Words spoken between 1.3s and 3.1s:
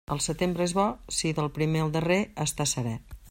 del primer al darrer està serè.